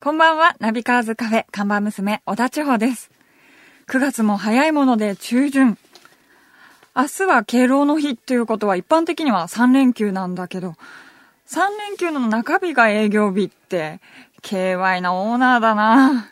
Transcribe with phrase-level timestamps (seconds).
[0.00, 3.10] こんばんは、ナビカーズカフェ看板娘、小田千穂です。
[3.88, 5.76] 9月も早いもので中旬。
[6.94, 10.76] 明日は敬老の日ということは一般的には3連休なんだけど、
[11.48, 14.00] 3連休の中日が営業日って、
[14.42, 16.30] KY なオーナーだな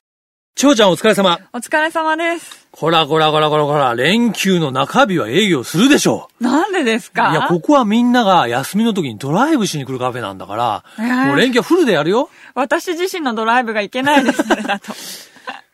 [0.57, 1.39] ちょうちゃんお疲れ様。
[1.53, 2.67] お疲れ様です。
[2.71, 7.15] こらこらこらこらこら、連休の中日は営業するでしょなんでですう。
[7.15, 7.31] か？
[7.31, 12.31] いや、ここはみんなが休みの時にドライブしに来るカフェなんだから、えーもう連休はフルでやるよ。
[12.55, 14.95] 私自身のドライブがいけないです、それだと。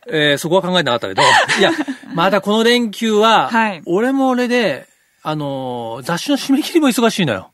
[0.07, 1.21] えーそこは考えてなかったけど、
[1.59, 1.71] いや、
[2.13, 4.87] またこの連休は、はい俺も俺で、
[5.21, 7.51] あのー雑誌の締め切りも忙しいのよ。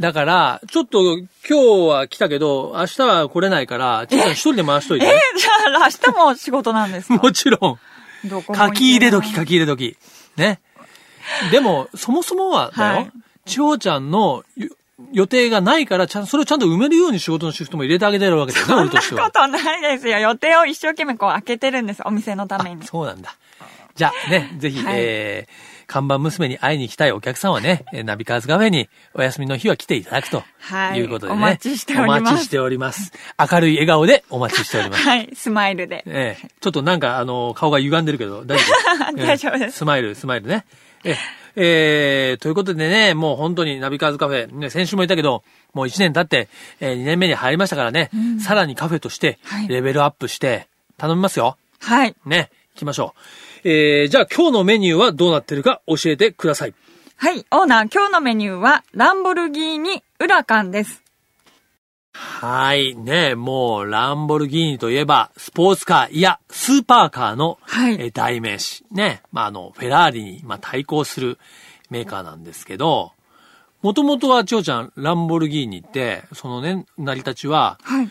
[0.00, 1.54] だから、ちょっと今日
[1.88, 5.20] は来たけど、明日は来れないから、ちょっと一人で回しといえーて。
[5.38, 7.14] じゃあ明日も仕事なんですか？
[7.16, 7.56] もちろ
[8.24, 8.28] ん。
[8.28, 9.96] どこ書き入れ時、書き入れ時。
[10.36, 10.60] ね？
[11.50, 13.12] でも、そもそもはだよ、はい
[13.46, 14.68] 千穂ちゃんのよ
[15.12, 19.30] 予定がないから、ちゃん、それをちゃんと埋めるように仕事のシフトも入れてあげてるわけだよね、俺としては。
[19.32, 20.18] そんなことないですよ。
[20.18, 22.02] 予定を一生懸命こう開けてるんです。
[22.04, 22.84] お店のために。
[22.84, 23.36] そうなんだ。
[23.94, 31.38] じゃあね、ぜひ、はいえー、看板娘に会いに行きたいお客さんはね、えーナビカーズカフェにお休みの日は来ていただくとはいいうことでね。
[31.38, 33.12] お待ちしておりますお待ちしております。
[33.52, 35.02] 明るい笑顔でお待ちしております。
[35.02, 36.02] はい、スマイルで。
[36.06, 38.64] ええちょっとなんか、あの、顔が歪んでるけど、大丈
[39.14, 39.16] 夫？
[39.26, 40.64] 大丈夫ですええスマイル、スマイルね。
[41.04, 41.16] え
[41.58, 45.42] えーということでね、もう本当にナビカーズカフェ、ね、先週も言ったけど、
[45.72, 46.48] もう1年経って、
[46.80, 48.10] え2年目に入りましたからね、
[48.44, 50.66] さらにカフェとしてはい、レベルアップして、
[50.98, 51.56] 頼みますよ。
[51.80, 52.14] はい。
[52.26, 53.14] ね、行きましょ
[53.64, 53.68] う。
[53.68, 56.74] えー、じゃあ今日のメニューはどうなってるか教えてください。
[57.16, 61.02] はい、オーナー、今日のメニューは、ランボルギーニウラカンです。
[62.12, 68.84] はい、ね、もう、ランボルギーニといえば、スポーツカー、いや、スーパーカーの、はいえー代名詞。
[68.90, 71.38] ね、まあ、あの、フェラーリに、まあ、対抗する
[71.88, 73.12] メーカーなんですけど、
[73.80, 78.10] もともとは、千代ちゃん、ランボルギーニって、そのね、成り立ちは、はい。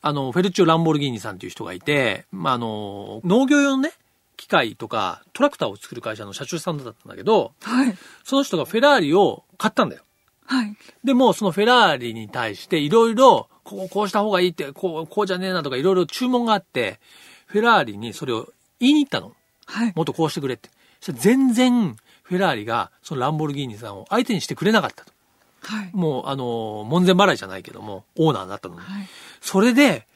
[0.00, 3.92] あの、フェルチオ・ランボルギーニさんっていう人がいて、まあ、あの、農業用のね、
[4.36, 7.94] 機械とか、トラクターを作る会社の社長さんだったんだけど、はい。
[8.24, 10.02] その人がフェラーリを買ったんだよ。
[10.46, 10.76] はい。
[11.04, 17.00] でも、そのフェラーリに対していろいろ、こう、こうした方がいいって、こう、こうじゃねえなとかいろいろ注文があって、
[17.46, 19.34] フェラーリにそれを言いに行ったの。
[19.66, 19.92] はい。
[19.94, 20.70] もっとこうしてくれって。
[21.00, 25.12] そしたら全然、フェラーリが、そのランボルギーニさんを相手にしてくれなかったと。
[25.62, 25.90] はい。
[25.92, 28.80] もう、あの、門前払いじゃないけども、オーナーになったのに。
[28.80, 29.08] はい。
[29.40, 30.06] それで、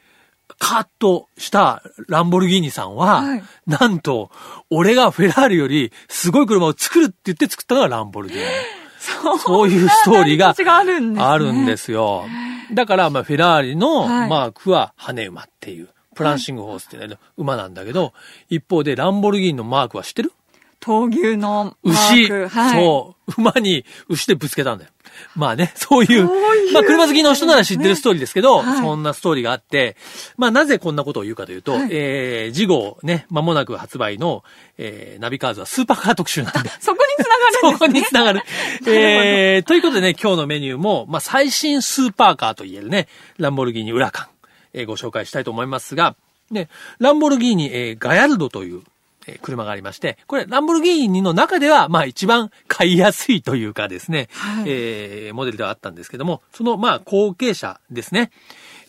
[0.58, 4.30] カッとしたランボルギーニさんは、はいなんと、
[4.70, 8.44] 俺がフェラーリよりすごい車を作るって言って作ったのがランボルギーニ。
[8.98, 12.24] そうそういうストーリーがあるんですねあるんですよ。
[12.72, 18.12] だから、まあ、フェラーリのはいマークは羽馬っていう、プランシングホースっていうね馬なんだけど、
[18.48, 20.32] 一方でランボルギーニのマークは知ってる？
[20.82, 22.30] 闘牛のマ牛。
[22.32, 22.84] はい。
[22.84, 24.90] そう、馬に牛でぶつけたんだよ。
[25.36, 26.24] まあね、 そういう、
[26.72, 29.96] まあ車好きの人なら知ってるストーリーですけど、はいそんなストーリーがあって、
[30.36, 34.42] まあなぜこんなことを言うかというと、はいえー、次号ね、間もなく発売の、
[34.76, 36.70] えー、ナビカーズはスーパーカー特集なんで。
[36.80, 38.00] そこにつながるんそこですね。
[38.00, 38.42] につながる。
[38.86, 43.06] えー、ということでね、今日のメニューも、まあ、最新スーパーカーといえるね、
[43.38, 44.26] ランボルギーニウラカン、
[44.74, 46.16] えーご紹介したいと思いますが、
[46.50, 46.68] ね、
[46.98, 48.82] ランボルギーニ、えーガヤルドという、
[49.26, 58.30] えー車がありまして、これ、ランボルギーニの中では、まあ、一番買いやすいというかですね、はいえーモデルではあったんですけども、その、まあ、後継者ですね。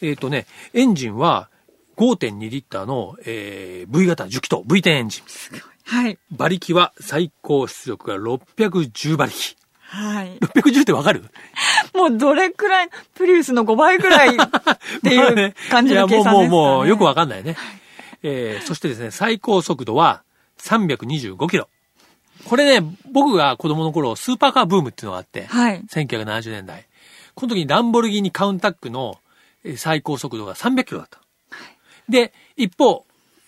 [0.01, 1.49] えっ、とね、エンジンは
[1.97, 5.23] 5.2リッターの、えー V 型10気筒、V10 エンジン。
[5.85, 6.17] はい。
[6.35, 9.55] 馬力は最高出力が610馬力。
[9.81, 10.37] はい。
[10.39, 11.23] 610ってわかる？
[11.93, 14.39] もうどれくらい、プリウスの5倍くらいっ
[15.03, 17.55] ていう 感じの計算ですか、ね、いや、もう、もう、もう、よくわかんないね。
[18.23, 20.23] えー、そしてですね、最高速度は
[20.59, 21.69] 325キロ。
[22.45, 25.81] これね、僕が子供の頃、スーパーカーブームっていうのがあって、はい。
[25.89, 26.87] 1970年代。
[27.35, 29.19] この時にランボルギーニカウンタックの
[29.63, 31.19] えー最高速度が300キロだった。
[32.09, 33.05] で、一方、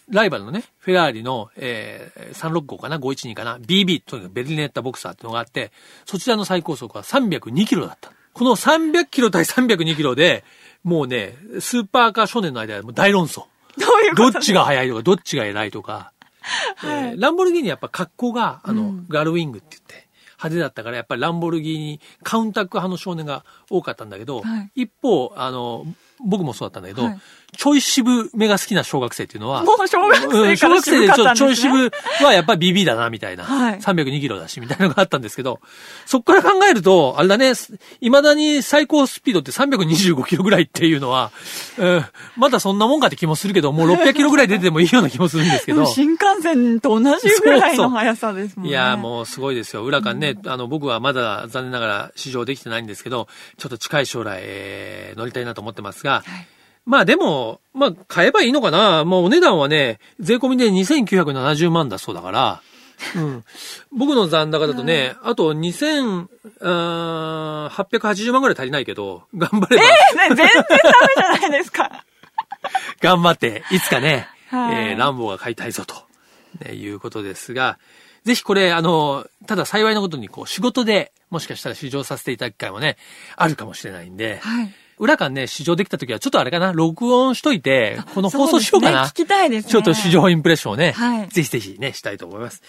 [0.09, 5.71] ライバルのね、フェラーリの、えー、365かな ?512 かな ?BB というかベルリネッタボクサーっていうのがあって、
[6.05, 8.11] そちらの最高速は302キロだった。
[8.33, 10.43] この300キロ対302キロで、
[10.83, 13.45] もうね、スーパーカー少年の間でもう大論争。
[13.77, 14.31] どういうこと？
[14.31, 16.11] どっちが速いとか、どっちが偉いとか。
[16.83, 19.05] えーランボルギーニやっぱ格好が、あの、うん。
[19.09, 20.07] ガルウィングって言って、
[20.37, 24.83] 派手だったから、やっぱりランボルギーニカウンタック派の少年が多かったんだけど、はい。
[24.83, 25.85] 一方、あの、
[26.23, 27.19] 僕もそうだったんだけど、はい
[27.57, 31.33] ちょい渋めが好きな小学生っていうのは、もう小学うん小学生でちょ。
[31.33, 31.91] ちょい渋
[32.23, 33.43] はやっぱり BB だな、みたいな。
[33.43, 35.59] はい302キロだし、みたいなのがあったんですけど、
[36.05, 37.53] そっから考えると、あれだね、
[38.01, 41.31] 未だに最高スピードって325キロぐらいっていうのは、
[41.77, 42.05] うん
[42.37, 45.85] まだそんなもんかって気もするけど、もう600キロぐらい出てもいいような気もするんですけど。
[45.91, 48.71] 新幹線と同じぐらいの速さですもんね。
[48.71, 49.83] いやーもうすごいですよ。
[49.83, 53.27] 裏間ね、あの、僕はまだ残念ながら試乗できてないんですけど、
[53.57, 56.47] ちょっと近い将来、えー乗りたいなと思ってますが、はい
[56.85, 59.05] まあでも、まあ買えばいいのかな。
[59.05, 62.61] もうお値段はね、税込みで2970万だそうだから、
[63.15, 63.43] うん。
[63.91, 69.89] 僕の残高だとね、あと2880万ぐらい足りないけど、頑張れば、ね
[70.29, 70.45] 全然ダメ
[71.15, 72.05] じゃないですか。
[73.01, 75.95] 頑張って、いつかね、はいえーランボーが買いたいぞと、
[76.65, 77.77] ね、いうことですが、
[78.23, 82.97] ぜひこれ、あの、ただ幸いなことに、こう、仕事で、もしかしたら試乗させていただく機会もね、
[83.35, 84.73] あるかもしれないんで、はい。
[84.97, 89.03] 裏間ね、試乗できた時は、ちょっとあれかな、録音しといて、この放送しようかな。
[89.03, 89.71] ね聞きたいですね。
[89.71, 92.61] ちょっと試乗インプレッションをね、はいぜひぜひね、したいと思います。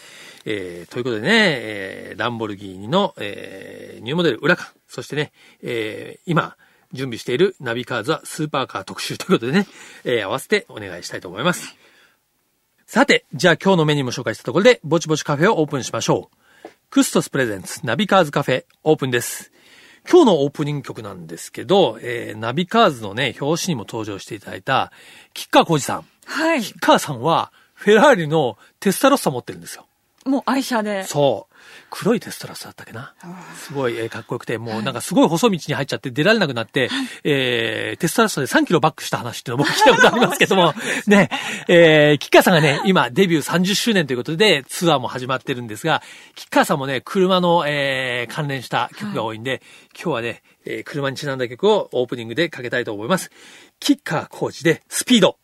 [0.44, 5.32] えー、ということでね、えー、ランボルギーニの、えー、ニューモデルウラカン、そしてね、
[5.62, 6.56] えー、今、
[6.92, 9.66] 準備しているナビカーズはスーパーカー特集ということでね、
[10.04, 11.76] えー、合わせてお願いしたいと思います。
[12.86, 16.68] さて、じゃあ今日のメニューも紹介したところで、ぼちぼちカフェをオープンしましょう。
[16.90, 19.52] クストス presents ナビカーズカフェオープンです。
[20.08, 24.92] 今日のオープニング曲なんですけど、えー、ナビカーズのね、表紙にも登場していただいた、
[25.34, 26.04] 吉川晃司さん。
[26.24, 26.62] はい。
[26.62, 29.86] 吉川さんは、フェラーリのテスタロッサ持ってるんですよ。
[30.24, 31.04] もう愛車で。
[31.04, 31.45] そう。
[31.90, 33.14] 黒いテスタロッサだったっけな。
[33.54, 36.88] すごい、えーかっこよくて、もうなんかすごい細道に入っちゃって出られなくなって、
[37.24, 40.74] えー、テスタロッサで3キロバックした話っていうのを僕聞いたことありますけども、
[41.06, 41.28] ね、
[41.68, 46.02] えー、吉川さんがね、今デビュー30周年ということでツアーも始まってるんですが、
[46.34, 49.62] 吉川さんもね、車の、えー、関連した曲が多いんで、
[49.94, 53.30] 今日はね、えー車にちなんだ曲をオープニングでかけたいと思います。
[53.80, 55.38] 吉川浩司でスピード。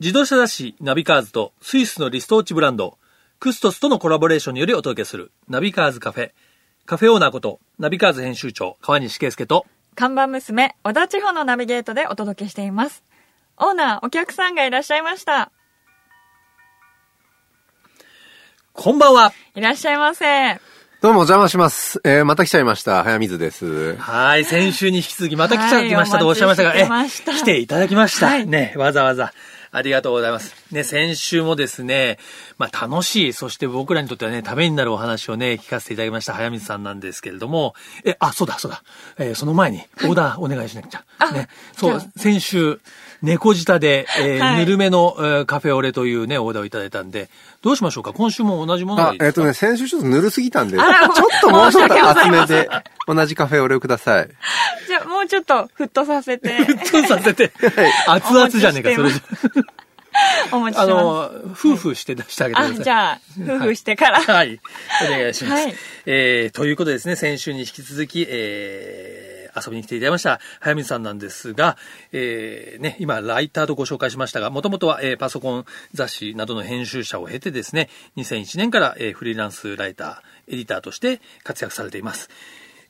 [0.00, 2.98] 自動車雑誌ナビカーズとスイスのリストウォッチブランド、
[3.40, 6.30] クストスとのコラボレーションによりお届けするナビカーズカフェ。
[6.84, 9.64] カフェオーナーこと、ナビカーズ編集長、川西圭介と、
[9.94, 13.02] 看板娘、小田地方のナビゲートでお届けしています。
[13.56, 15.50] オーナー、お客さんがいらっしゃいました。
[18.74, 19.32] こんばんは。
[19.54, 20.60] いらっしゃいませ。
[21.00, 21.98] どうもお邪魔します。
[22.04, 23.02] えー、また来ちゃいました。
[23.04, 23.96] 早水です。
[23.96, 28.26] はい、先週に引き続きまた来ちゃいましたとはいおっしゃいましたが、お待ちしてました来ていただきました。
[28.26, 29.32] はいね、わざわざ。
[29.72, 30.54] ありがとうございます。
[30.72, 32.18] ね、先週もですね、
[32.58, 37.74] まあ楽しい、そして僕らにとってはね、ためになるお話をね、聞かせていただきました早水さんなんですけれども、
[38.04, 38.82] え、あ、そうだ、そうだ。
[39.18, 41.04] えーその前に、オーダーお願いしなくちゃ。
[41.18, 42.80] あね、そう先週、
[43.22, 47.28] 猫舌で、えーはいぬるめの、えーカフェオレというね、オーダーをいただいたんで、
[47.62, 48.12] どうしましょうか？
[48.14, 49.24] 今週も同じものがいい、ですか？
[49.24, 50.86] あえっ、とね、先週ちょっとぬるすぎたんで、ちょっ
[51.42, 52.68] ともうちょっと厚めで、
[53.06, 54.28] 同じカフェオレをください。
[54.86, 57.52] じゃあ、もうちょっと、沸騰させて、そうさせて、
[58.06, 59.22] 熱々じゃねえか、それじゃ。
[60.52, 60.88] あお持ちします。
[60.90, 62.84] の、夫婦して出してあげてくだあ、さい。
[62.84, 63.20] じゃあ、
[63.56, 64.20] 夫婦してから。
[64.20, 64.60] はい。
[65.06, 65.62] お願いします。
[65.64, 65.74] はい
[66.06, 71.76] えー、ということでですね、先週に引き続き、えー、遊びに来ていただきました、早水さんなんですが、
[72.12, 75.64] えー、ね、今、ライターとご紹介しましたが、もともとは、えー、パソコン
[75.94, 82.28] 雑誌などの編集者を経てですね、2001年から、えー、フリーランスライター、エディターとして活躍されています。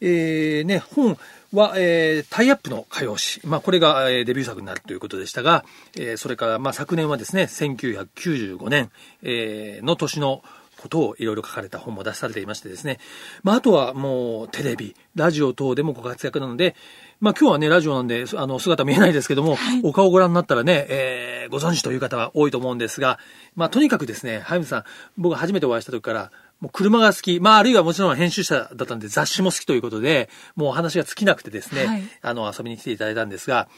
[0.02, 1.18] えーね、本
[1.52, 3.40] は、えータイアップの歌謡詞。
[3.46, 5.64] まあ、これが、えーデビュー作になるということでしたが、
[5.98, 8.90] えーそれから、まあ、昨年はですね、1995年、
[9.22, 10.42] えーの年の
[10.80, 12.98] ことをいろいろ書かれた本も出されていましてですね。
[13.42, 16.74] まあ、あとはもう、テレビ、ラジオ等でもご活躍なので、
[17.20, 23.18] まあ、今日はね、ラジオなんで、あの、姿見えないですけども、お顔をご覧になったらね、えーご存知という方は多いと思うんですが、
[23.56, 24.84] まあ、とにかくですね、早見さん、
[25.18, 26.30] 僕が初めてお会いした時から、
[26.60, 33.68] もう車が好き、まああるいはもちろん編集者だったんで雑誌も好きということで、もうお話が尽きなくてですね、はいあの遊びに来ていただいたんですが、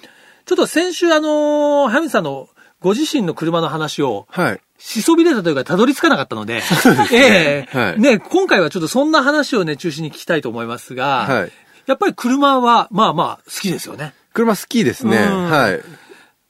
[0.44, 2.48] ちょっと先週あの、ハミさんの
[2.82, 4.60] ご自身の車の話を、はい。
[4.78, 6.62] しそびれたというか、たどり着かなかったので、
[7.12, 11.52] ええはいね、今回はちょっとそんな話をね、中心に聞きたいと思いますが、はい
[11.86, 14.14] やっぱり車は、まあまあ、好きですよね。
[14.32, 15.16] 車好きですね。
[15.16, 15.80] うんはい。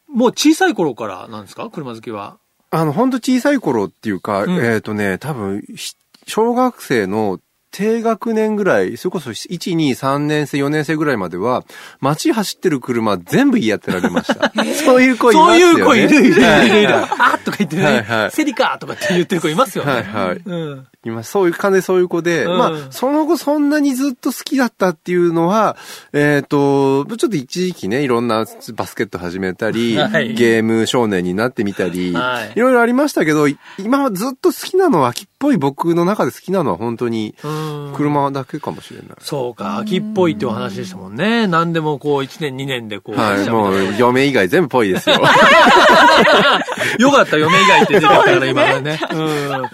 [0.09, 1.71] もう小さい頃からなんですか？
[1.71, 2.37] 車好きは。
[2.71, 5.95] あの、ほんと小さい頃っていうか、うんえっ、とね、多分、ひ
[6.27, 7.41] 小学生の
[7.73, 11.65] 低学年ぐらい、それこそ1、2、3年生、4年生ぐらいまでは、
[12.01, 14.53] 街走ってる車全部言い当てられました。
[14.85, 15.83] そういう子いますよね。
[15.83, 16.95] そういう子いるいるいるいる。
[16.97, 19.93] あーとか言ってね、はいはいセリカとかって言ってる子いますよね。
[19.93, 20.87] はいはいうん。
[21.05, 25.77] 今、そういう感じでそういう子で、うんまあ、その後そんなにずっと好きだったっていうのは、
[26.13, 39.09] えっ、と、ちょっと一時期ね、いろんなバスケット始めたり、はいゲーム少年になってみたり、はいい、ろいろありましたけど、い今はずっと好きなのは、秋っぽい僕の中で好きなのは本当に、うん車だけかもしれない。
[39.21, 41.47] そうか、秋っぽいってお話でしたもんね。
[41.47, 45.17] 何でもこう、1年2年でこう、はい、もう、嫁以外全部ぽいですよ。
[46.99, 49.01] よかった、嫁以外って出てきたから、今ね。
[49.13, 49.71] うん。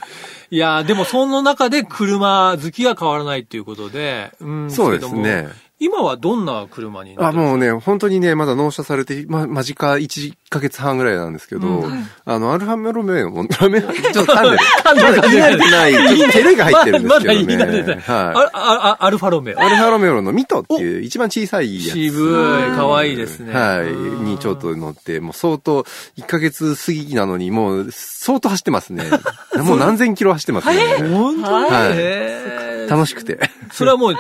[0.51, 4.71] いや、でもその中で車好きが変わらないっていうことで、うん。
[4.71, 5.49] そうですね。
[5.81, 13.31] 今はどんな車にあ、もうね、本当にね、まだ納車されて、ま、間近1ヶ月半ぐらいなんですけど、うんあの、アルファメロメオ、
[13.61, 14.59] ラメ、ちょっと噛んでる。
[14.85, 15.29] 噛んでる。
[15.29, 15.93] 言い慣れてない。
[15.93, 17.35] ちょっと照れが入ってるんですけどね。
[17.35, 17.97] まだ言い慣れてない。
[17.97, 18.51] はい。
[18.55, 19.61] あ、あ、アルファロメオ。
[19.61, 21.95] アルファロメオのミトっていう一番小さいやつ。
[21.95, 23.55] 渋い、可愛いですね。
[23.55, 23.93] はい。
[24.25, 25.85] にちょっと乗って、もう相当、
[26.19, 29.05] 1ヶ月過ぎなのに、もう相当走ってますね。
[29.63, 31.09] もう何千キロ走ってますね。
[31.09, 32.91] 本当はい。
[32.91, 33.39] 楽しくて。
[33.73, 34.15] それはもう、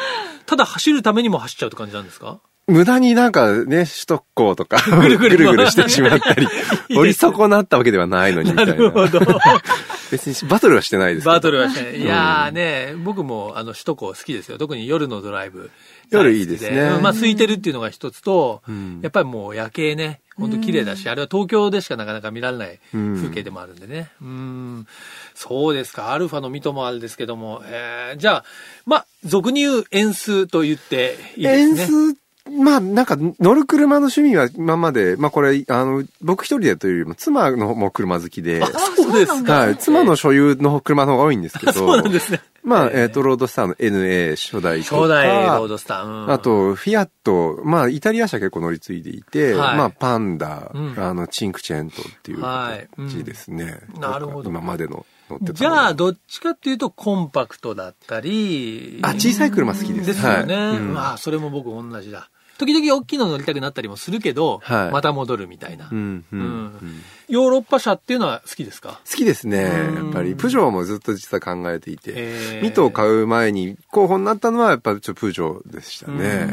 [0.49, 2.41] ただ走るためにも走っちゃうって感じなんですか？
[2.67, 6.47] 無駄になんかね、首都高とか、ぐるぐるぐるしてしまったり、
[6.99, 8.73] 折り損なったわけではないのにみたいな。
[8.75, 9.21] なるほど。
[10.11, 12.01] 別にバトルはしてないですバトルはしてない。
[12.01, 14.59] いやーね、僕もあの首都高好きですよ。
[14.59, 15.71] 特に夜のドライブ。
[16.11, 16.99] 夜いいですね。
[17.03, 18.63] まあ空いてるっていうのが一つと、
[19.03, 24.11] やっぱりもう夜景ね、本当綺麗だし、あれは東京でしかなかなか見られない風景でもあるんでね。
[24.23, 24.87] うん。
[25.35, 26.13] そうですか。
[26.13, 28.45] アルファのミトもあるですけども、えー、じゃあ、
[28.87, 31.81] まあ、俗に言う円数と言っていいですね。
[31.83, 32.19] 円数
[32.51, 38.63] まあ、なんか、乗る車の趣味は今まで、まあこれ、あの、僕一人でというよりも、妻のも車好きで。
[38.63, 38.67] あ、
[38.97, 39.53] そうですか。
[39.53, 39.77] はい。
[39.77, 41.73] 妻の所有の車の方が多いんですけど。
[41.73, 42.41] そうなんですね。
[42.69, 44.97] まあ、えっ、と、ロードスターの NA 初代とか。
[44.97, 46.31] 初代ロードスター。
[46.31, 53.81] あと、フィアット、まあ、イタリア車結構乗り継いでいて、まあ、パンダ、あの、チンクチェントっていう感じですね。
[53.99, 54.51] なるほど。
[54.51, 55.07] 今までの。
[55.41, 59.01] じゃあ、どっちかっていうと、コンパクトだったり。
[59.03, 60.07] あ、小さい車好きです。
[60.09, 60.79] ですよね。
[60.79, 62.29] まあ、それも僕同じだ。
[62.59, 69.01] 時々大きいの乗りたくなったりもするけど、はい、また戻るみたいな、うんうん、うん、ヨーロッパ車っていうのは好きですか？
[69.09, 69.63] 好きですね。
[69.63, 76.53] やっぱり、プジョーもずっと実は考えていて、ミトを買う前に候補になったのはやっぱちょっとプジョーでしたね。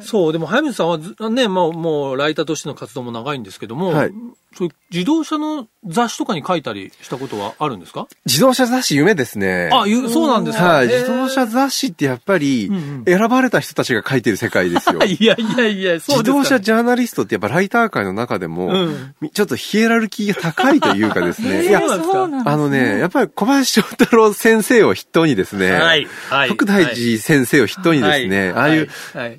[0.00, 0.98] そう、でも早水さんは
[1.30, 4.12] ね、まあ、もうライターとしての活動も長いんですけども、はい、
[4.56, 8.08] そういう自動車の雑誌とかに書いたりしたことはあるんですか？
[8.26, 9.68] 自動車雑誌夢ですね。
[9.72, 10.64] あ、そうなんですか？
[10.64, 10.86] はい。
[10.88, 12.70] 自動車雑誌ってやっぱり、
[13.06, 15.00] 選ばれた人たちが書いてる世界ですよ。
[15.04, 18.68] いやいやいや、そうです、自動車ジャーナリストってやっぱライター界の中でも、
[19.20, 21.64] うん、ちょっとヒエラルキーが高いというかですね。
[21.68, 26.08] いや、あのね、やっぱり小林翔太郎先生を筆頭にですね、はい。
[26.30, 26.48] はい。
[26.48, 28.88] 徳大寺先生を筆頭にですね、ああいう、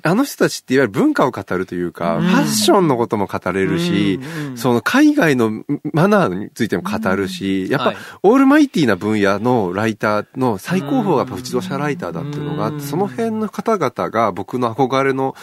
[0.02, 4.20] あの人たちっていわゆる文化を語るというか、ファッションのことも語れるし、
[4.54, 15.34] その海外のマナーについても語るし、やっぱ、オールマイティな分野のライターの最高峰がやっぱ自動車ライターだっていうのがあって、その辺の方々が僕の憧れの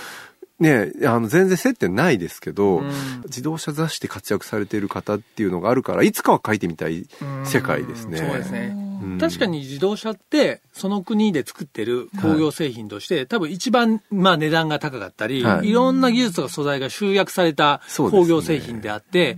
[0.59, 2.91] ね、あの、全然接点ないですけど、うん、
[3.25, 7.05] 自動車雑誌で活躍されている方っていうのがあるから、いつかは書いてみたい
[7.45, 8.17] 世界ですね。
[8.17, 8.87] そうですね。
[9.19, 19.37] 確かに自動車って、その国で作ってる工業製品として、はい、多分一番、まあ値段が高かったり、はい、いろんな技術とか素材が集約された工業製品であって、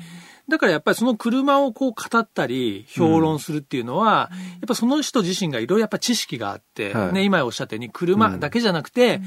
[0.50, 9.22] だからやっぱりその車をこう語ったり評論するっていうのは、うん、やっぱその人自身がいろいろやっぱ知識があって、はい、ね、今おっしゃったように車だけじゃなくて、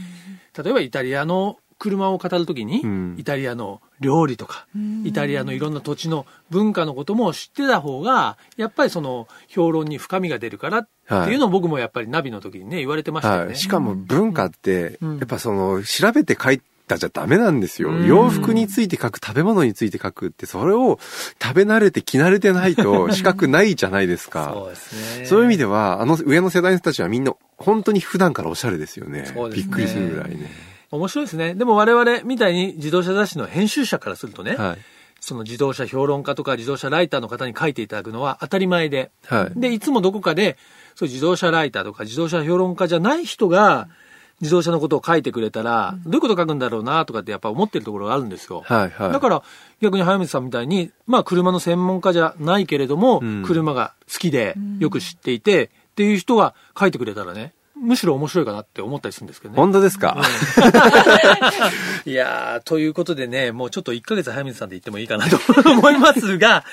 [0.56, 4.68] うん、例えばイタリアの車を語るときに、うん、イタリアの料理とか、
[5.04, 13.46] イタリアのいろんな土地の文化のことも知ってた方が、やっぱりその評論に深みが出るからっていうのを僕もやっぱりナビの時にね、言われてましたよね。
[13.46, 17.90] はい、しかも文化って、やっぱその、調べて書いたじゃダメなんですよ。
[17.90, 21.00] 洋服について書く、食べ物について書くって、それを
[21.42, 24.52] 食べ慣れて着慣れてないと 資格ないじゃないですか。
[24.54, 25.26] そうですね。
[25.26, 29.22] そういう意味では、あの上の世代の人たちはみんな本当に普段からおしゃれですよね。
[29.22, 30.71] ねびっくりするぐらいね。
[30.92, 31.54] 面白いですね。
[31.54, 34.78] でも我々みたいに自動車雑誌の編集者からするとね、はい、
[35.20, 40.58] その自動車評論家とか自動車ライターの方に書いていただくのは当たり前で、はい、で、いつもどこかで、
[40.94, 43.88] そう自動車ライターとか自動車評論家じゃない人が、
[44.40, 48.62] 自動車のことを書いてくれたら、どういうこと書くんだろうなとかってやっぱ思ってるところがあるんですよ。
[48.66, 49.12] はいはい。
[49.12, 49.42] だから
[49.80, 57.52] 逆に早水さんみたいに、まあ車の専門家じゃないけれども、うん、車が好きでよく知っていて、っていう人が書いてくれたらね、
[57.82, 59.56] むしろ面白いかなって思ったりするんですけどね。
[59.56, 60.22] 本当ですか、
[62.06, 65.36] うん、いやー、ということでね、もうちょっと1ヶ月早水さんで言ってもいいかなと
[65.68, 66.64] 思いますが、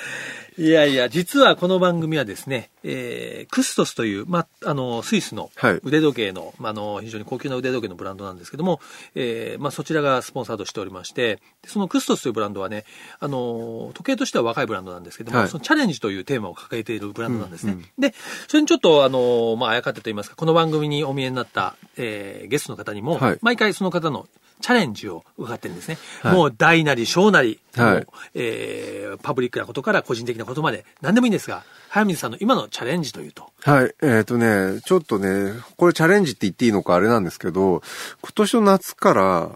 [0.60, 5.52] いやいや、実はこの番組はですね、えー、クストスという、ま、あの、スイスの
[5.84, 8.82] 腕時計の、はい、あの、非常に高級な腕時計のブランドなんですけども、
[9.16, 12.84] えー、まあ、そちらがスポンサードしておりまして、そのクストスというブランドはね、
[13.22, 17.72] あの、時計としては若いブランドなんですけども、はい、そのチャレンジというテーマを掲げているブランドなんですね。
[17.72, 18.14] うんうん、で、
[18.50, 24.28] それにちょっと、あの、まあ、あやかってと言いますか、この番組にお見えになった、えー、ゲストの方にも、はい、毎回その方の
[24.62, 25.98] チャレンジを伺ってるんですね。
[26.22, 33.50] はい、もう大なり小なり、はい、えー、パブリックなことから個人的なことまで何でもいいんですが、早水さんの今のチャレンジというと。
[33.62, 33.96] はい。
[34.02, 37.82] えっ、ー、とね、ちょっとね、これチャレンジって言っていいのかあれなんですけど、
[38.22, 39.50] 今年の夏から、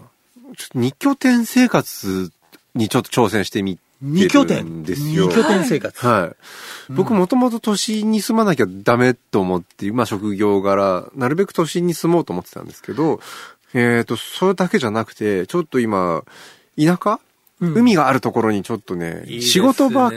[0.75, 2.31] 二拠点生活
[2.75, 5.27] にちょっと挑戦してみ二拠点ですよ。
[5.27, 6.05] 二拠点生活。
[6.05, 6.35] は
[6.89, 6.93] い。
[6.93, 13.21] 僕もともと都心に住まなきゃダメと思って、まあ職業柄、なるべく都心に住もうと思ってたんですけど、
[13.73, 16.23] えっ、と、それだけじゃなくて、ちょっと今、
[16.77, 17.19] 田舎、
[17.61, 20.11] うん海があるところにちょっとね、いいね仕事場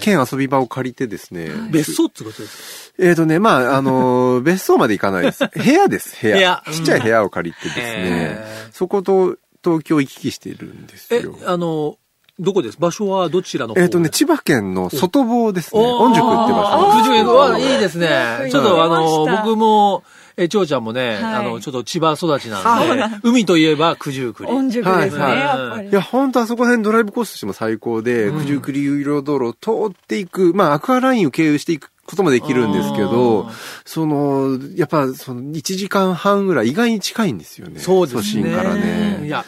[0.00, 1.48] 兼遊び場を借りてですね。
[1.70, 5.48] 別荘ってことですえっ、とね、まあ、あのー 別荘まで行かないです。
[5.54, 6.34] 部屋です、部屋。
[6.36, 11.96] 部屋ちっちゃい部屋を借りてですね、そこと東京行き来してるんですえよ。、あの、
[12.38, 12.78] どこです？
[12.78, 13.80] 場所はどちらの方？
[13.80, 15.80] えっ、とね、千葉県の外房ですね。
[15.80, 17.08] お御宿って場所あです。
[17.08, 18.48] 九十九はいいですね。
[18.50, 20.02] ちょっとあの、僕も、
[20.36, 24.52] え、長ちゃんもね、はいあの、ちょっと千葉育ちなんで海といえば九十九里。
[24.52, 25.88] 御宿ですね、はいはいやっぱり。
[25.88, 33.48] いや、本当あそこら辺ドライブコースとしても最高で、うん九十九里有料道路を通っていく、まあ、アクアラインを経由していくこともできるんですけど
[33.84, 37.80] その、やっぱ、その、1時間半ぐらい意外に近いんですよね。
[37.80, 38.42] そうですね。
[38.42, 39.22] 都心からね。
[39.24, 39.44] いや、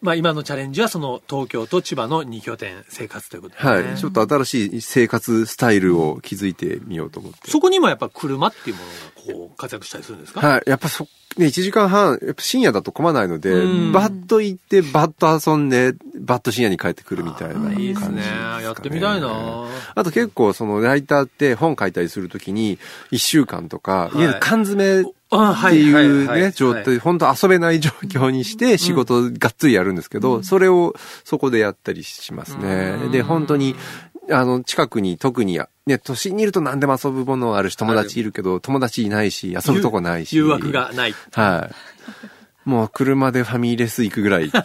[0.00, 3.70] まあ今のチャレンジはその東京と千葉の2拠点生活ということで、ね。
[3.70, 3.98] はい。
[3.98, 7.50] ちょっと新しい生活スタイルを築いてみようと思って。
[7.50, 10.40] そこにもやっぱ車っていうものがこう活躍したりするんですか？
[10.40, 10.62] はい。
[10.66, 18.14] やっぱそ、ね、1時間半、やっぱ深夜だと混まないのでうん、バッと行って、バッと遊んで、バッと深夜に帰ってくるみたいなあ感じですかね。
[18.14, 18.30] ーいいです
[18.60, 18.64] ね。
[18.64, 22.78] やってみたいなあと結構そのライターって本書いたりするときに
[23.12, 30.94] 1週間とか、いいわゆる缶詰あっていうはいはいはいね、状態、本当遊べない状況にして仕事をがっつりやるんですけど、それを
[31.24, 33.12] そこでやったりしますねうん。
[33.12, 33.76] で、本当に、
[34.30, 40.36] あの、近くに特に、ね、都心にいると何でも遊ぶものあるし、友達いるけど、友達いないし、遊ぶとこないし。
[40.36, 41.14] 誘惑がない。
[41.32, 42.68] はい。
[42.68, 44.64] もう車でファミレス行くぐらいっていう。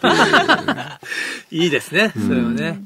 [1.50, 2.12] いいですね。
[2.12, 2.82] それはね。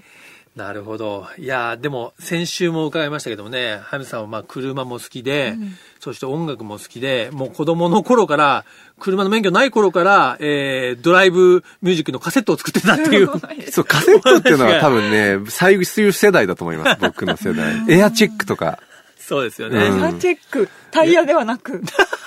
[0.60, 1.26] なるほど。
[1.38, 5.54] いやーでも、先週も伺いましたけどもね、ハミさんはまあ車も好きで、
[6.00, 8.66] そして音楽も好きで、もう子供の頃から、
[8.98, 13.30] 車の免許ない頃から、えー、ドライブミュージックのカセットを作ってたっていう。
[13.72, 17.82] そう、カセットっていうのは多分ね、最終世代だと思います、僕の世代。
[17.88, 18.78] エアチェックとか。
[19.30, 19.78] そうですよね。
[19.78, 21.80] うんエアチェック、タイヤではなく。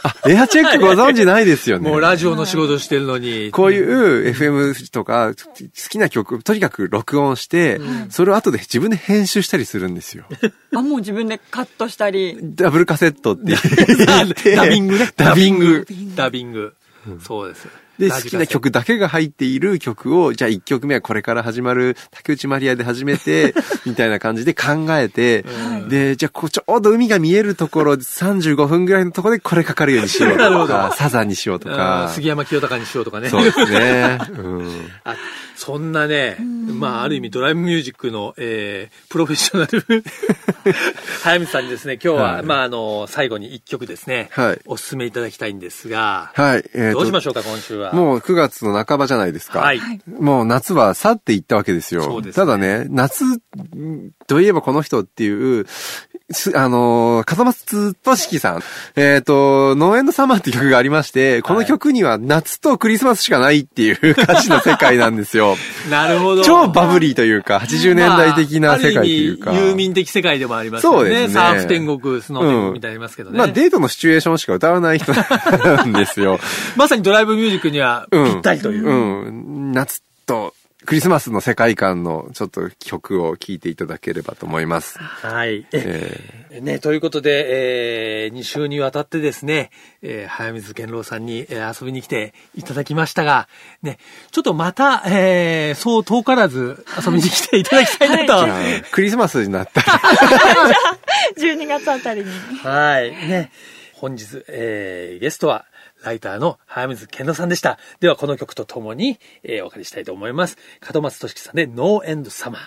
[0.04, 1.90] あ、エアチェックご存知ないですよね。
[1.92, 3.52] もうラジオの仕事してるのに。
[3.52, 10.24] こういう FM とか、好きな曲、とにかく録音して、それを後で自分で編集したりするんですよ。
[10.74, 12.38] あ、もう自分でカットしたり。
[12.42, 15.12] ダブルカセットって言って ダビングね。
[15.18, 15.86] ダビング。
[16.16, 16.74] ダビング。
[17.22, 17.68] そうです。
[18.00, 23.54] で、好きな曲だけが入っている曲を、じゃあ1曲目はこれから始まる竹内まりやで始めて、
[23.86, 25.46] みたいな感じで考えて、
[25.90, 32.13] で、じゃあこうちょうど海が見えるところ、35分ぐらいのところでこれかかるようにしようとか、 サザンにしようとあかー。
[32.13, 33.30] 杉山清隆にしようとかね。
[33.30, 34.20] そうですね。
[34.38, 34.89] うん。
[35.54, 40.04] あそんなね、まあ、ある意味ドライブミュージックの、えー、プロフェッショナル、
[41.24, 46.70] 早見さんにですね、今日は、はいまあ、あの、最後に一曲ですね、はいお勧めいただきたいんですが、はい。
[46.74, 47.94] えーとどうしましょうか、今週は。
[47.94, 49.60] もう9月の半ばじゃないですか。
[49.60, 49.82] はい。
[50.08, 52.04] もう夏は去っていったわけですよ。
[52.04, 53.24] そうですねただね、夏
[54.28, 56.08] といえばこの人っていう、す
[56.56, 58.64] あのー、風松俊樹さん。
[58.96, 65.58] えっ、ーエンドサマーっていう曲がありまして、この曲には夏とクリスマスしかないっていう 歌詞の世界なんですよ。
[65.92, 66.42] なるほど。
[66.44, 69.52] 超バブリーというか、80年代的な世界というか。
[69.52, 70.98] まあある意味、遊民的世界でもありますよね。
[71.00, 73.38] そうですねサーフ天国、スノー天国みたいにありますけどね。
[73.38, 76.40] まあデートのシチュエーションしか歌わない人なんですよ。
[76.78, 78.40] まさにドライブミュージックにはぴうん。
[78.40, 78.88] ったりという。
[78.88, 79.72] うん。
[79.74, 80.54] 夏と
[80.86, 85.00] クリスマスの世界観のちょっと曲を聴いていただければと思います。
[85.00, 85.65] はい。
[85.72, 93.48] えね、ということで、えー、2週にわたってですね、えー、早水健郎さんに、えー遊びに来ていただきましたが、
[93.82, 93.98] ね、
[94.32, 98.43] ちょっとまた、えー、そう遠からず遊びに来ていただきたいなと。
[98.43, 100.00] ーじゃあクリスマスになったら
[101.38, 102.28] 12月あたりに。
[102.60, 103.12] はい。
[103.12, 103.52] ね。
[103.93, 105.65] 本日、えー、ゲストは、
[106.04, 107.80] ライターの早水健郎さんでした。
[108.00, 110.58] では、この曲とともに、えー、お借りしたいと思います。
[110.94, 112.62] 門松俊樹さんで、ノーエンドサマー。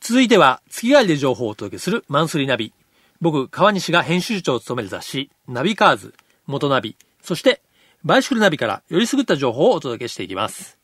[0.00, 2.74] 続いては、月替わりで情報をお届けするマンスリーナビ。
[3.20, 6.14] 僕、川西が編集長を務める雑誌、ナビカーズ、
[6.46, 7.62] 元ナビ、そして、
[8.02, 10.78] バイシクルナビからよりすぐった情報をお届けしていきます。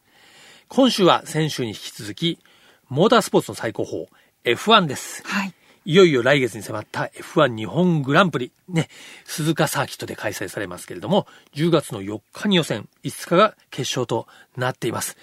[0.69, 2.39] 今週は先週に引き続き、
[2.89, 4.07] モータースポーツの最高峰、
[4.45, 5.23] F1 です。
[5.27, 5.56] はい。
[5.87, 8.89] いよいよ来月に迫った F1 日本グランプリ、ね、
[9.25, 15.17] 鈴鹿サーキットで開催されますけれども、10月の4日に予選、5日が決勝となっています。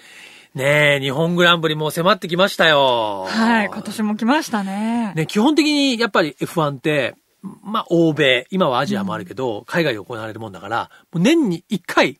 [0.54, 3.26] ねえ、日本グランプリもう迫ってきましたよ。
[3.28, 3.66] はい。
[3.66, 5.12] 今年も来ましたね。
[5.14, 7.14] ね、基本的にやっぱり F1 って、
[7.62, 12.18] まあ、欧米、今はアジアもあるけど、海外で行われるもんだから、もう年に1回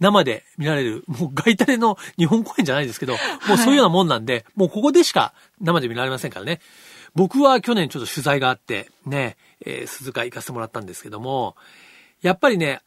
[0.00, 3.14] 生で見られる、もうガイタレの日本公演じゃないですけど、
[3.48, 5.32] もうそういうようなもんなんで、もうここでしか
[5.62, 6.60] 生で見られませんからね。
[7.16, 11.56] 僕は去年ちょっと取材があって、ね、えー鈴鹿行かせてもらったんですけども、
[12.22, 12.80] やっぱりね、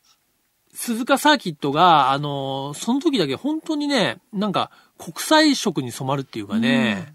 [0.74, 7.14] 鈴鹿サーキットが、あのーその時だけ本当にね、なんか国際色に染まるっていうかね、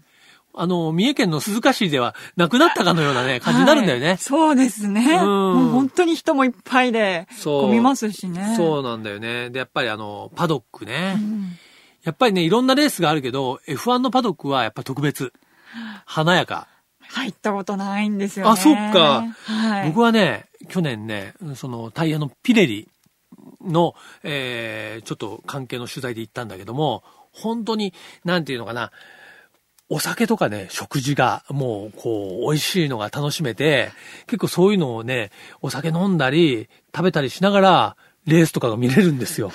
[0.57, 4.07] あの、三重県の鈴鹿市ではなくなったかのようなね、感じになるんだよね。
[4.07, 5.01] はい、そうですね。
[5.01, 5.27] うん。
[5.27, 7.71] もう本当に人もいっぱいで、そう。
[7.71, 8.55] 見ますしね。
[8.55, 9.49] そうなんだよね。
[9.49, 11.15] で、やっぱりあの、パドックね。
[11.17, 11.57] うん、
[12.03, 15.33] やっぱりね、いろんなレースがあるけど、F1 のパドックはやっぱ特別。
[16.05, 16.67] 華やか。
[17.09, 18.51] 入ったことないんですよね。
[18.51, 19.25] あ、そっか。
[19.43, 19.87] はい。
[19.89, 22.89] 僕はね、去年ね、そのタイヤのピレリ
[23.61, 28.91] の、えー、ちょっと関係の取材で行ったんだけども、本当に、なんていうのかな、
[29.87, 33.91] お酒とかね、食事がもうこう美味しいのが楽しめて、
[34.25, 39.51] 結構そういうのをね、お酒飲んだり、食べたりしながら、レースとかが見れるんですよ。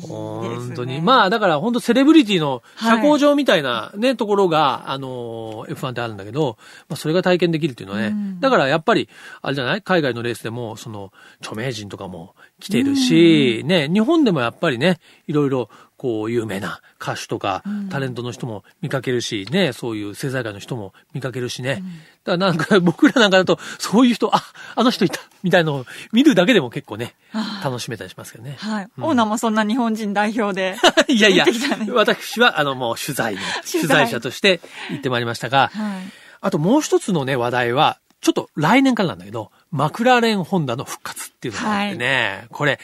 [0.00, 0.94] 本当に。
[0.94, 6.56] ね、まあ、だから本当セレブリティの社交場みたいなね、はい、ところが、あの、F1 ってあるんだけど、
[6.88, 9.08] まあ、それが体験できるっていうのはね、うん、だからやっぱり、
[9.42, 9.82] あれじゃない？
[9.82, 15.68] 海外のレースでも、その、著名人とかも来てるし、うん、ね、日本でもやっぱりね、いろいろ、
[16.00, 21.82] こう、有名な歌手とか、タレントの人も見かけるし、ね、そういう政財界の人も見かけるしね。
[22.24, 24.42] だからなんか、 僕らなんかだと、そういう人、あ、
[24.76, 27.14] あの人いた、みたいのを見るだけでも結構ね、
[27.62, 28.56] 楽しめたりしますけどね。
[28.58, 28.88] はい。
[28.96, 31.44] うん、オーナーもそんな日本人代表で、 いやいや、
[31.92, 42.80] 私は、あの、もう取材に、 取材者として行ってまいりましたが、はい、あともう一つのね、話題は、ちょっと来年からなんだけど、マクラーレンホンダの復活っていうのがあってね、はい、これ、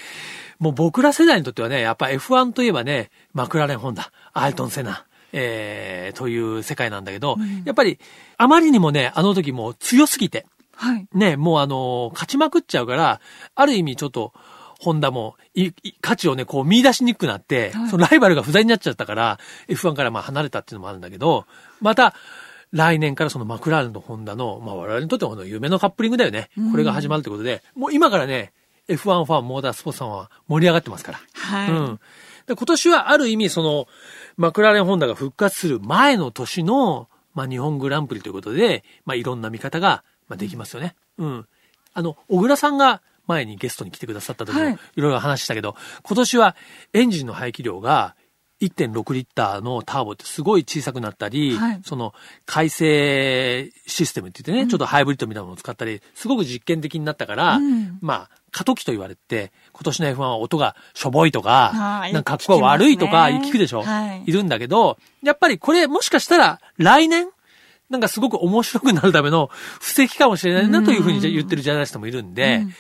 [0.59, 7.99] もう僕ら世代にとってはね、やっぱ F1 といえばね、マクラーレンホンダ、アイトンセナ、えー、という世界なんだけど、うん、やっぱり、
[8.38, 11.07] あまりにもね、あの時もう強すぎて、はい。
[11.12, 13.20] ね、もうあの、勝ちまくっちゃうから、
[13.55, 14.33] ある意味ちょっと、
[14.79, 15.72] ホンダも、い、
[16.03, 21.46] 価値をね、こう見出しにくくなって、はい、そのライバルが不在になっちゃったから、F1 からまあ離れたっていうのもあるんだけど、
[21.81, 22.14] また、
[22.76, 26.50] 来年からそのマクラーレンとホンダの、まあ我々にとっても夢のカップリングだよね。
[26.70, 28.52] これが始まるってことで、もう今からね、
[28.88, 31.20] F1 ファン、モータースポーツさんは盛り上がってますから。
[31.32, 31.70] はい。
[31.70, 32.00] うん。
[32.46, 33.88] で今年はある意味、その、
[34.36, 40.94] マクラーレンホンダが復活する前の年の、まあ、日本グランプリということで、まあ、いろんな見方が、まあ、できますよね。
[41.18, 41.46] うん。
[41.94, 46.56] あの、小倉さんが前にゲストに来てくださった時も、いろいろ話したけど、はい、今年は
[46.92, 48.14] エンジンの排気量が、
[48.60, 52.14] 1.6リッターのターボってすごい小さくなったり、はい、その
[52.46, 67.28] 改正システムって言ってね、うん、ちょっとハイブリッドみたいなものを使ったり、すごく実験的になったから、うん、まあ、過渡期と言われて、今年の F1 は音がしょぼいとか、なんか格好が悪いとか聞くでしょ、はい、いるんだけど、やっぱりこれもしかしたら来年、
[67.90, 72.74] なんかすごく面白くなるための布石かもしれないなというふうに言ってるジャーナリストもいるんで、うん、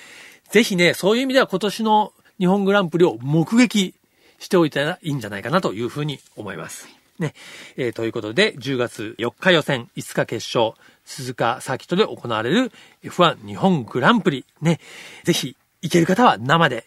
[0.50, 3.94] ぜひね、そういう意味では今年の日本グランプリを目撃
[4.38, 6.88] しておいたらいいんじゃないかなというふうに思います。
[7.18, 7.34] ね。
[7.76, 12.72] えー、ということで、10月4日予選、5日決勝、鈴鹿サーキットで行われる
[13.04, 14.44] F1 日本グランプリ。
[14.60, 14.80] ね。
[15.24, 16.84] ぜひ、行ける方は生で、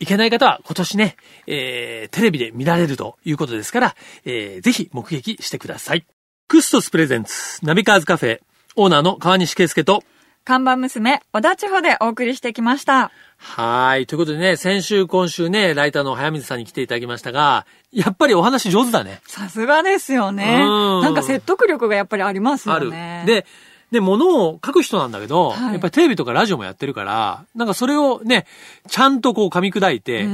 [0.00, 6.06] 行けない方は今年ね、えー、テレビで見られるということですから、えー、ぜひ目撃してください。
[6.46, 8.40] クストス presents、ナビカーズカフェ、
[8.76, 10.02] オーナーの川西圭介と、
[10.44, 13.10] 看板娘、小田千穂でお送りしてきました。
[13.38, 14.06] はい。
[14.06, 19.20] ということでね、先週、今週ね、ライターの早水さんに来ていただきましたが、やっぱりお話上手だね。
[19.26, 20.58] さすがですよね。
[20.58, 23.22] なんか説得力がやっぱりありますよね。
[23.22, 23.26] ある。
[23.26, 23.46] で、
[23.90, 28.44] で、物を書く人なんだけど、はい、やっぱりテレビとかラジオもやってるから、なんかそれをね、
[28.88, 30.24] ちゃんとこう噛み砕いて、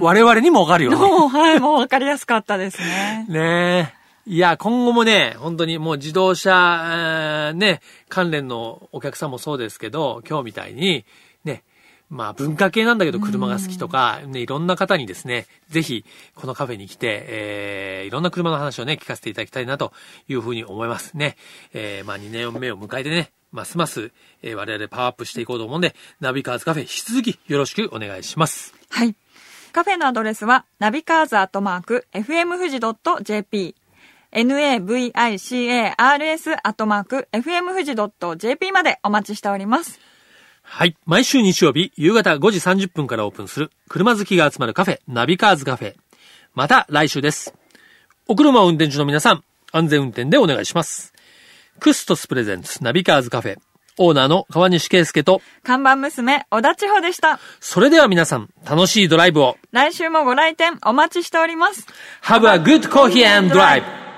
[0.00, 0.96] 我々にもわかるよね。
[1.00, 3.26] もう、はい、もうわかりやすかったですね。
[3.28, 3.94] ね
[4.26, 11.04] いや、今後もね、本当にもう自動車、ね、関連のお客さんもそうですけど、今日みたいに、ね、
[12.10, 19.92] まあ文化系なんだけど車が好きとか、ね、いろんな方にですね、ぜひこのカフェに来て、えー、いろんな車の話をね、聞かせていただきたいなと
[20.28, 21.36] いうふうに思いますね。
[21.72, 28.74] えー、まあ2年目を迎えてね、ますます、えー、我々パワーアップしていこうと思うんで、ナビカーズカフェ引き続きよろしくお願いします。
[28.90, 29.14] はい。
[29.72, 32.80] カフェのアドレスは、ナビカーズアットマーク、fm 富士
[33.22, 33.76] .jp、
[34.32, 35.12] navicars
[36.62, 37.94] アットマーク、fm 富士
[38.36, 40.00] .jp までお待ちしております。
[40.72, 40.96] はい。
[41.04, 45.94] 毎週日曜日、夕方5時30分からオープンする、車好きが集まるカフェ、ナビカーズカフェ。
[46.54, 47.52] また来週です。
[48.28, 51.12] お車を運転中の皆さん、安全運転でお願いします。
[51.80, 53.58] クストス presents、ナビカーズカフェ。
[53.98, 57.40] オーナーの川西圭介と、看板娘、小田千穂でした。
[57.58, 59.58] それでは皆さん、楽しいドライブを。
[59.72, 61.84] 来週もご来店お待ちしております。
[62.22, 64.09] Have a good coffee and drive!